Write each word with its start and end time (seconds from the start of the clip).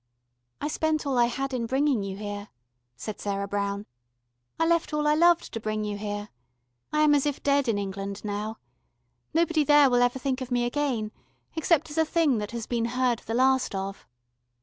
"I 0.59 0.67
spent 0.67 1.05
all 1.05 1.19
I 1.19 1.27
had 1.27 1.53
in 1.53 1.67
bringing 1.67 2.01
you 2.01 2.17
here," 2.17 2.49
said 2.95 3.21
Sarah 3.21 3.47
Brown. 3.47 3.85
"I 4.59 4.65
left 4.65 4.93
all 4.95 5.05
I 5.05 5.13
loved 5.13 5.53
to 5.53 5.59
bring 5.59 5.83
you 5.83 5.95
here. 5.95 6.29
I 6.91 7.01
am 7.01 7.13
as 7.13 7.27
if 7.27 7.43
dead 7.43 7.67
in 7.67 7.77
England 7.77 8.25
now. 8.25 8.57
Nobody 9.31 9.63
there 9.63 9.91
will 9.91 10.01
ever 10.01 10.17
think 10.17 10.41
of 10.41 10.49
me 10.49 10.65
again, 10.65 11.11
except 11.55 11.91
as 11.91 11.99
a 11.99 12.03
thing 12.05 12.39
that 12.39 12.49
has 12.49 12.65
been 12.65 12.85
heard 12.85 13.19
the 13.19 13.35
last 13.35 13.75
of." 13.75 14.07